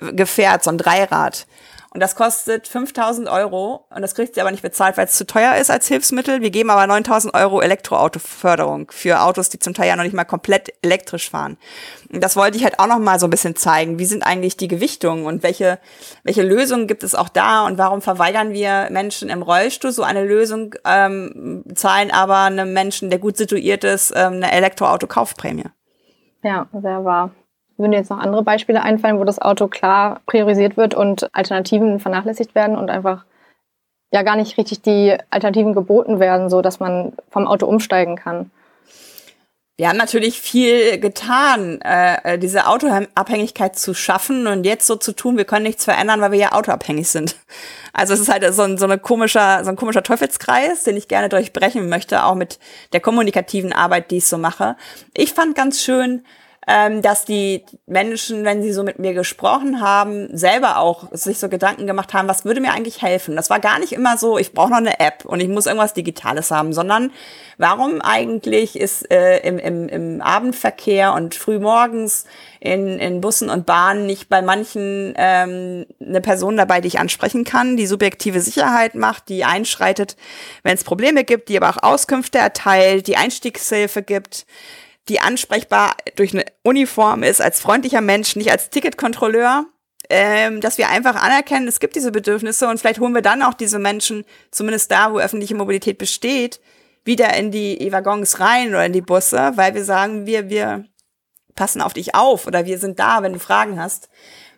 [0.00, 1.46] Gefährt, so ein Dreirad.
[1.98, 5.26] Und das kostet 5000 Euro und das kriegt sie aber nicht bezahlt, weil es zu
[5.26, 6.42] teuer ist als Hilfsmittel.
[6.42, 10.22] Wir geben aber 9000 Euro Elektroautoförderung für Autos, die zum Teil ja noch nicht mal
[10.22, 11.56] komplett elektrisch fahren.
[12.12, 13.98] Und das wollte ich halt auch noch mal so ein bisschen zeigen.
[13.98, 15.80] Wie sind eigentlich die Gewichtungen und welche,
[16.22, 20.24] welche Lösungen gibt es auch da und warum verweigern wir Menschen im Rollstuhl so eine
[20.24, 25.64] Lösung, ähm, zahlen aber einem Menschen, der gut situiert ist, ähm, eine Elektroauto-Kaufprämie?
[26.44, 27.32] Ja, sehr wahr.
[27.78, 32.54] Würden jetzt noch andere Beispiele einfallen, wo das Auto klar priorisiert wird und Alternativen vernachlässigt
[32.54, 33.24] werden und einfach
[34.12, 38.50] ja gar nicht richtig die Alternativen geboten werden, so dass man vom Auto umsteigen kann?
[39.80, 45.36] Wir haben natürlich viel getan, äh, diese Autoabhängigkeit zu schaffen und jetzt so zu tun,
[45.36, 47.36] wir können nichts verändern, weil wir ja autoabhängig sind.
[47.92, 51.06] Also es ist halt so ein, so eine komischer, so ein komischer Teufelskreis, den ich
[51.06, 52.58] gerne durchbrechen möchte, auch mit
[52.92, 54.76] der kommunikativen Arbeit, die ich so mache.
[55.14, 56.24] Ich fand ganz schön,
[56.70, 61.48] ähm, dass die Menschen, wenn sie so mit mir gesprochen haben, selber auch sich so
[61.48, 63.36] Gedanken gemacht haben, was würde mir eigentlich helfen?
[63.36, 65.94] Das war gar nicht immer so, ich brauche noch eine App und ich muss irgendwas
[65.94, 67.10] Digitales haben, sondern
[67.56, 72.26] warum eigentlich ist äh, im, im, im Abendverkehr und frühmorgens
[72.60, 77.44] in, in Bussen und Bahnen nicht bei manchen ähm, eine Person dabei, die ich ansprechen
[77.44, 80.16] kann, die subjektive Sicherheit macht, die einschreitet,
[80.64, 84.44] wenn es Probleme gibt, die aber auch Auskünfte erteilt, die Einstiegshilfe gibt,
[85.08, 89.66] die ansprechbar durch eine Uniform ist, als freundlicher Mensch, nicht als Ticketkontrolleur,
[90.10, 93.54] ähm, dass wir einfach anerkennen, es gibt diese Bedürfnisse und vielleicht holen wir dann auch
[93.54, 96.60] diese Menschen, zumindest da, wo öffentliche Mobilität besteht,
[97.04, 100.84] wieder in die Waggons rein oder in die Busse, weil wir sagen, wir, wir
[101.54, 104.08] passen auf dich auf oder wir sind da, wenn du Fragen hast.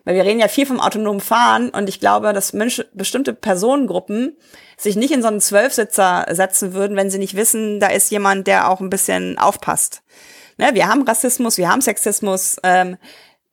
[0.03, 4.35] Weil wir reden ja viel vom autonomen Fahren und ich glaube, dass Menschen, bestimmte Personengruppen
[4.77, 8.47] sich nicht in so einen Zwölfsitzer setzen würden, wenn sie nicht wissen, da ist jemand,
[8.47, 10.01] der auch ein bisschen aufpasst.
[10.57, 12.97] Ne, wir haben Rassismus, wir haben Sexismus ähm,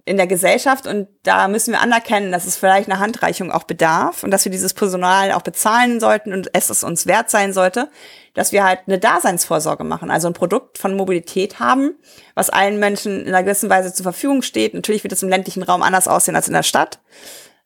[0.09, 4.25] in der Gesellschaft und da müssen wir anerkennen, dass es vielleicht eine Handreichung auch bedarf
[4.25, 7.91] und dass wir dieses Personal auch bezahlen sollten und es es uns wert sein sollte,
[8.33, 11.95] dass wir halt eine Daseinsvorsorge machen, also ein Produkt von Mobilität haben,
[12.35, 14.73] was allen Menschen in einer gewissen Weise zur Verfügung steht.
[14.73, 17.01] Natürlich wird es im ländlichen Raum anders aussehen als in der Stadt,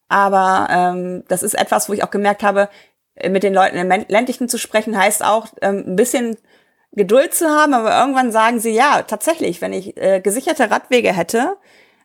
[0.09, 2.68] aber ähm, das ist etwas, wo ich auch gemerkt habe,
[3.29, 6.37] mit den Leuten im ländlichen zu sprechen, heißt auch ähm, ein bisschen
[6.92, 11.57] Geduld zu haben, aber irgendwann sagen sie, ja, tatsächlich, wenn ich äh, gesicherte Radwege hätte,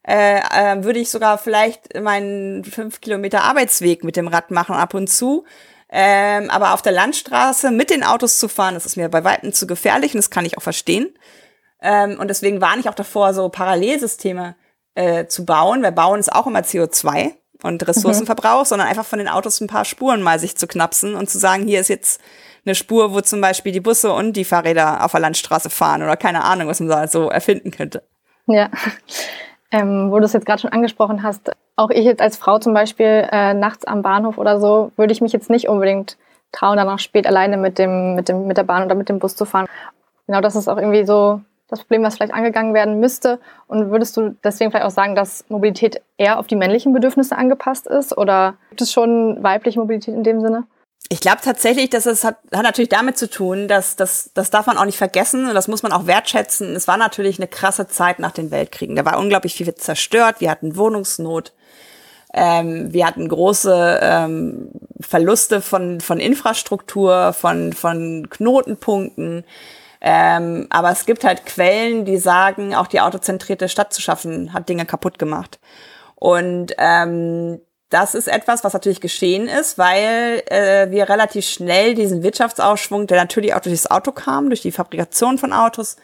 [0.07, 4.93] äh, äh, würde ich sogar vielleicht meinen fünf Kilometer Arbeitsweg mit dem Rad machen ab
[4.93, 5.43] und zu.
[5.89, 9.53] Ähm, aber auf der Landstraße mit den Autos zu fahren, das ist mir bei Weitem
[9.53, 11.13] zu gefährlich und das kann ich auch verstehen.
[11.81, 14.55] Ähm, und deswegen warne ich auch davor, so Parallelsysteme
[14.95, 18.65] äh, zu bauen, weil Bauen ist auch immer CO2 und Ressourcenverbrauch, mhm.
[18.65, 21.65] sondern einfach von den Autos ein paar Spuren mal sich zu knapsen und zu sagen,
[21.65, 22.21] hier ist jetzt
[22.65, 26.17] eine Spur, wo zum Beispiel die Busse und die Fahrräder auf der Landstraße fahren oder
[26.17, 28.03] keine Ahnung, was man da so erfinden könnte.
[28.47, 28.69] Ja.
[29.71, 32.73] Ähm, wo du es jetzt gerade schon angesprochen hast, auch ich jetzt als Frau zum
[32.73, 36.17] Beispiel äh, nachts am Bahnhof oder so, würde ich mich jetzt nicht unbedingt
[36.51, 39.35] trauen, danach spät alleine mit dem, mit dem, mit der Bahn oder mit dem Bus
[39.35, 39.67] zu fahren.
[40.25, 43.39] Genau, das ist auch irgendwie so das Problem, was vielleicht angegangen werden müsste.
[43.67, 47.87] Und würdest du deswegen vielleicht auch sagen, dass Mobilität eher auf die männlichen Bedürfnisse angepasst
[47.87, 48.17] ist?
[48.17, 50.65] Oder gibt es schon weibliche Mobilität in dem Sinne?
[51.09, 54.67] Ich glaube tatsächlich, dass es hat, hat natürlich damit zu tun, dass das, das darf
[54.67, 56.75] man auch nicht vergessen und das muss man auch wertschätzen.
[56.75, 58.95] Es war natürlich eine krasse Zeit nach den Weltkriegen.
[58.95, 60.37] Da war unglaublich viel zerstört.
[60.39, 61.53] Wir hatten Wohnungsnot.
[62.33, 69.45] Ähm, wir hatten große ähm, Verluste von, von Infrastruktur, von, von Knotenpunkten.
[70.01, 74.69] Ähm, aber es gibt halt Quellen, die sagen, auch die autozentrierte Stadt zu schaffen hat
[74.69, 75.59] Dinge kaputt gemacht.
[76.15, 82.21] Und ähm, das ist etwas, was natürlich geschehen ist, weil äh, wir relativ schnell diesen
[82.21, 85.95] Wirtschaftsausschwung, der natürlich auch durch das Auto kam, durch die Fabrikation von Autos,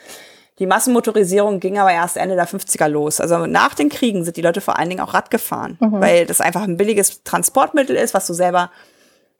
[0.59, 3.19] die Massenmotorisierung ging aber erst Ende der 50er los.
[3.19, 5.99] Also nach den Kriegen sind die Leute vor allen Dingen auch Rad gefahren, mhm.
[5.99, 8.69] weil das einfach ein billiges Transportmittel ist, was du selber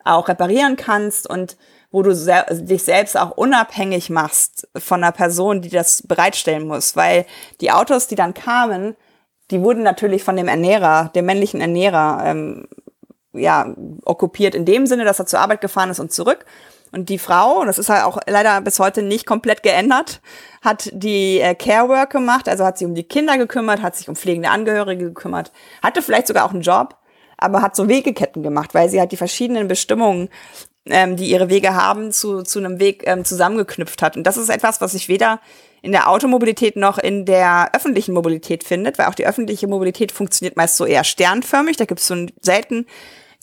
[0.04, 1.58] auch reparieren kannst und
[1.92, 6.96] wo du se dich selbst auch unabhängig machst von einer Person, die das bereitstellen muss.
[6.96, 7.26] Weil
[7.62, 8.96] die Autos, die dann kamen,
[9.52, 12.68] die wurden natürlich von dem Ernährer, dem männlichen Ernährer, ähm,
[13.34, 13.74] ja,
[14.06, 16.46] okkupiert in dem Sinne, dass er zur Arbeit gefahren ist und zurück.
[16.92, 20.22] Und die Frau, das ist halt auch leider bis heute nicht komplett geändert,
[20.62, 24.10] hat die äh, Care Work gemacht, also hat sich um die Kinder gekümmert, hat sich
[24.10, 26.96] um pflegende Angehörige gekümmert, hatte vielleicht sogar auch einen Job,
[27.44, 30.30] aber hat so Wegeketten gemacht, weil sie halt die verschiedenen Bestimmungen,
[30.86, 34.18] ähm, die ihre Wege haben, zu, zu einem Weg ähm, zusammengeknüpft hat.
[34.18, 35.40] Und das ist etwas, was ich weder
[35.82, 40.56] in der Automobilität noch in der öffentlichen Mobilität findet, weil auch die öffentliche Mobilität funktioniert
[40.56, 42.86] meist so eher sternförmig, da gibt es so selten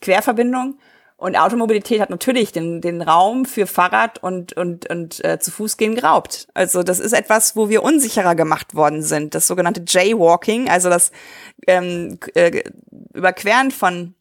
[0.00, 0.78] Querverbindungen.
[1.20, 5.76] Und Automobilität hat natürlich den, den Raum für Fahrrad und, und, und äh, zu Fuß
[5.76, 6.48] gehen geraubt.
[6.54, 9.34] Also das ist etwas, wo wir unsicherer gemacht worden sind.
[9.34, 11.12] Das sogenannte Jaywalking, also das
[11.66, 12.62] ähm, äh,
[13.20, 14.14] Überqueren von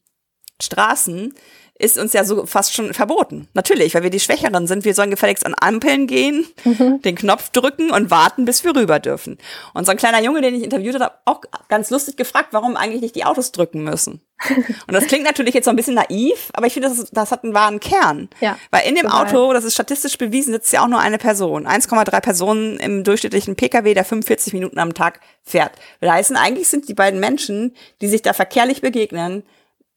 [0.60, 1.32] Straßen,
[1.80, 3.48] ist uns ja so fast schon verboten.
[3.54, 4.84] Natürlich, weil wir die Schwächeren sind.
[4.84, 7.00] Wir sollen gefälligst an Ampeln gehen, mhm.
[7.02, 9.38] den Knopf drücken und warten, bis wir rüber dürfen.
[9.74, 12.76] Und so ein kleiner Junge, den ich interviewt habe, hat auch ganz lustig gefragt, warum
[12.76, 14.20] eigentlich nicht die Autos drücken müssen.
[14.86, 17.44] Und das klingt natürlich jetzt so ein bisschen naiv, aber ich finde, das, das hat
[17.44, 18.30] einen wahren Kern.
[18.40, 19.26] Ja, Weil in dem total.
[19.26, 21.66] Auto, das ist statistisch bewiesen, sitzt ja auch nur eine Person.
[21.66, 25.72] 1,3 Personen im durchschnittlichen Pkw, der 45 Minuten am Tag fährt.
[26.00, 29.42] Das heißt, eigentlich sind die beiden Menschen, die sich da verkehrlich begegnen,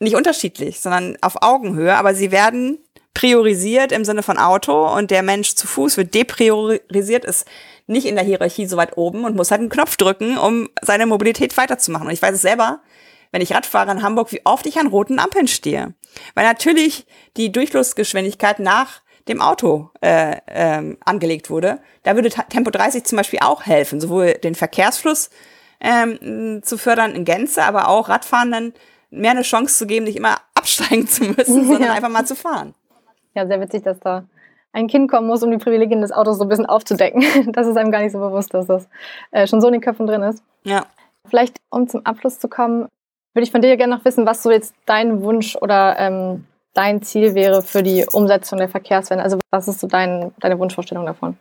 [0.04, 2.80] nicht unterschiedlich, sondern auf Augenhöhe, aber sie werden
[3.14, 7.46] priorisiert im Sinne von Auto und der Mensch zu Fuß wird depriorisiert, ist
[7.86, 11.06] nicht in der Hierarchie so weit oben und muss halt einen Knopf drücken, um seine
[11.06, 12.08] Mobilität weiterzumachen.
[12.08, 12.82] Und ich weiß es selber,
[13.32, 15.94] wenn ich Rad fahre in Hamburg, wie oft ich an roten Ampeln stehe.
[16.34, 21.80] Weil natürlich die Durchflussgeschwindigkeit nach dem Auto äh, ähm, angelegt wurde.
[22.04, 25.30] Da würde Tempo 30 zum Beispiel auch helfen, sowohl den Verkehrsfluss
[25.80, 28.74] ähm, zu fördern in Gänze, aber auch Radfahrenden
[29.14, 31.94] mehr eine Chance zu geben, nicht immer absteigen zu müssen, sondern ja.
[31.94, 32.74] einfach mal zu fahren.
[33.36, 34.26] Ja, sehr witzig, dass da
[34.72, 37.24] ein Kind kommen muss, um die Privilegien des Autos so ein bisschen aufzudecken.
[37.54, 38.88] Das ist einem gar nicht so bewusst, dass das
[39.32, 40.44] äh, schon so in den Köpfen drin ist.
[40.64, 40.86] Ja.
[41.26, 42.88] Vielleicht, um zum Abschluss zu kommen,
[43.34, 47.02] würde ich von dir gerne noch wissen, was so jetzt dein Wunsch oder ähm, dein
[47.02, 49.24] Ziel wäre für die Umsetzung der Verkehrswende.
[49.24, 51.38] Also was ist so dein, deine Wunschvorstellung davon?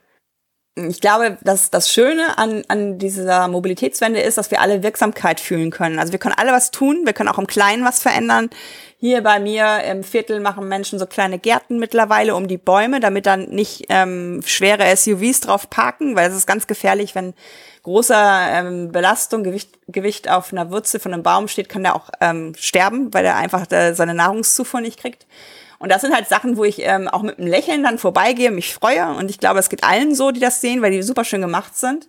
[0.75, 5.71] Ich glaube, dass das Schöne an, an dieser Mobilitätswende ist, dass wir alle Wirksamkeit fühlen
[5.71, 5.99] können.
[5.99, 8.49] Also wir können alle was tun, wir können auch im Kleinen was verändern.
[8.99, 13.27] Hier bei mir im Viertel machen Menschen so kleine Gärten mittlerweile um die Bäume, damit
[13.27, 17.35] dann nicht ähm, schwere SUVs drauf parken, weil es ist ganz gefährlich, wenn
[17.83, 22.09] großer ähm, Belastung, Gewicht, Gewicht auf einer Wurzel von einem Baum steht, kann der auch
[22.21, 25.27] ähm, sterben, weil er einfach äh, seine Nahrungszufuhr nicht kriegt.
[25.83, 28.73] Und das sind halt Sachen, wo ich ähm, auch mit einem Lächeln dann vorbeigehe, mich
[28.73, 29.17] freue.
[29.17, 31.77] Und ich glaube, es geht allen so, die das sehen, weil die super schön gemacht
[31.77, 32.09] sind.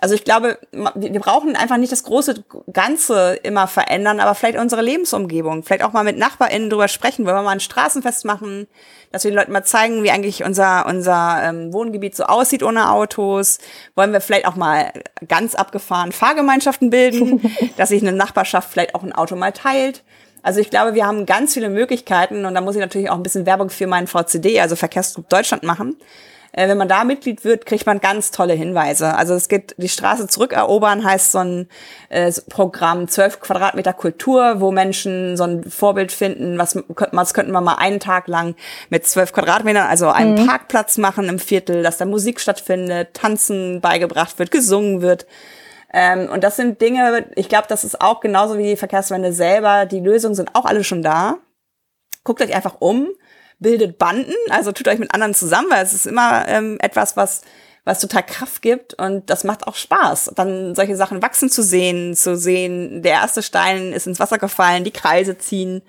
[0.00, 4.82] Also ich glaube, wir brauchen einfach nicht das große Ganze immer verändern, aber vielleicht unsere
[4.82, 8.66] Lebensumgebung, vielleicht auch mal mit NachbarInnen drüber sprechen, wollen wir mal ein Straßenfest machen,
[9.12, 12.90] dass wir den Leuten mal zeigen, wie eigentlich unser, unser ähm, Wohngebiet so aussieht ohne
[12.90, 13.58] Autos.
[13.94, 14.92] Wollen wir vielleicht auch mal
[15.28, 17.40] ganz abgefahren Fahrgemeinschaften bilden,
[17.76, 20.02] dass sich eine Nachbarschaft vielleicht auch ein Auto mal teilt.
[20.44, 23.22] Also ich glaube, wir haben ganz viele Möglichkeiten und da muss ich natürlich auch ein
[23.22, 25.96] bisschen Werbung für meinen VCD, also Verkehrsgruppe Deutschland machen.
[26.52, 29.14] Äh, wenn man da Mitglied wird, kriegt man ganz tolle Hinweise.
[29.14, 31.66] Also es geht, die Straße zurückerobern heißt so ein
[32.10, 36.78] äh, Programm, 12 Quadratmeter Kultur, wo Menschen so ein Vorbild finden, was,
[37.12, 38.54] was könnten wir mal einen Tag lang
[38.90, 40.46] mit 12 Quadratmetern, also einen mhm.
[40.46, 45.26] Parkplatz machen im Viertel, dass da Musik stattfindet, Tanzen beigebracht wird, gesungen wird.
[45.96, 49.86] Ähm, und das sind Dinge, ich glaube, das ist auch genauso wie die Verkehrswende selber.
[49.86, 51.38] Die Lösungen sind auch alle schon da.
[52.24, 53.08] Guckt euch einfach um,
[53.60, 57.42] bildet Banden, also tut euch mit anderen zusammen, weil es ist immer ähm, etwas, was
[57.84, 62.14] was total Kraft gibt und das macht auch Spaß, dann solche Sachen wachsen zu sehen,
[62.14, 65.82] zu sehen, der erste Stein ist ins Wasser gefallen, die Kreise ziehen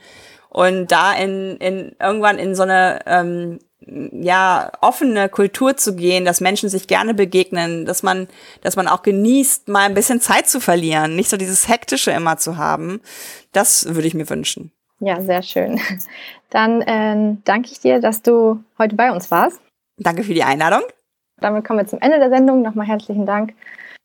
[0.50, 6.42] und da in, in irgendwann in so eine ähm, ja, offene Kultur zu gehen, dass
[6.42, 8.28] Menschen sich gerne begegnen, dass man,
[8.62, 12.38] dass man auch genießt, mal ein bisschen Zeit zu verlieren, nicht so dieses Hektische immer
[12.38, 13.02] zu haben.
[13.52, 14.72] Das würde ich mir wünschen.
[15.00, 15.80] Ja, sehr schön.
[16.50, 19.60] Dann äh, danke ich dir, dass du heute bei uns warst.
[19.98, 20.82] Danke für die Einladung.
[21.38, 22.62] Damit kommen wir zum Ende der Sendung.
[22.62, 23.54] Nochmal herzlichen Dank.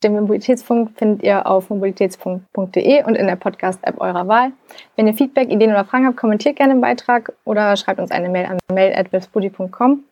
[0.02, 4.52] Den Mobilitätsfunk findet ihr auf mobilitätsfunk.de und in der Podcast-App eurer Wahl.
[4.96, 8.30] Wenn ihr Feedback, Ideen oder Fragen habt, kommentiert gerne den Beitrag oder schreibt uns eine
[8.30, 10.04] Mail an mail.vesputi.com.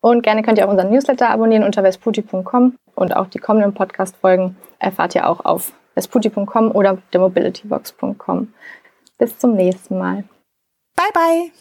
[0.00, 4.56] Und gerne könnt ihr auch unseren Newsletter abonnieren unter vesputi.com und auch die kommenden Podcast-Folgen
[4.78, 8.52] erfahrt ihr auch auf vesputi.com oder demobilitybox.com.
[9.18, 10.24] Bis zum nächsten Mal.
[10.96, 11.52] Bye, bye.